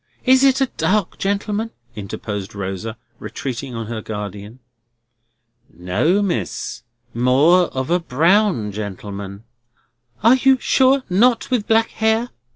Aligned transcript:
"Is 0.25 0.43
it 0.43 0.59
a 0.61 0.65
dark 0.77 1.19
gentleman?" 1.19 1.69
interposed 1.95 2.55
Rosa, 2.55 2.97
retreating 3.19 3.75
on 3.75 3.85
her 3.85 4.01
guardian. 4.01 4.57
"No, 5.71 6.23
Miss, 6.23 6.81
more 7.13 7.65
of 7.67 7.91
a 7.91 7.99
brown 7.99 8.71
gentleman." 8.71 9.43
"You 10.25 10.55
are 10.55 10.59
sure 10.59 11.03
not 11.07 11.51
with 11.51 11.67
black 11.67 11.89
hair?" 11.89 12.31